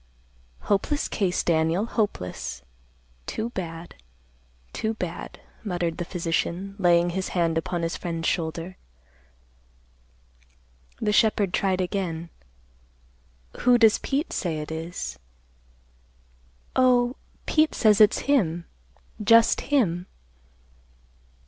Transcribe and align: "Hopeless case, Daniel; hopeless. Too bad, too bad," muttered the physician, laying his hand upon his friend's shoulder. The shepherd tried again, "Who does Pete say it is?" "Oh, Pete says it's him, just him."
"Hopeless 0.61 1.07
case, 1.07 1.43
Daniel; 1.43 1.85
hopeless. 1.85 2.63
Too 3.27 3.51
bad, 3.51 3.93
too 4.73 4.95
bad," 4.95 5.39
muttered 5.63 5.99
the 5.99 6.05
physician, 6.05 6.73
laying 6.79 7.11
his 7.11 7.27
hand 7.37 7.55
upon 7.55 7.83
his 7.83 7.97
friend's 7.97 8.27
shoulder. 8.27 8.77
The 10.99 11.11
shepherd 11.13 11.53
tried 11.53 11.81
again, 11.81 12.29
"Who 13.59 13.77
does 13.77 13.99
Pete 13.99 14.33
say 14.33 14.57
it 14.57 14.71
is?" 14.71 15.19
"Oh, 16.75 17.15
Pete 17.45 17.75
says 17.75 18.01
it's 18.01 18.21
him, 18.25 18.65
just 19.23 19.61
him." 19.69 20.07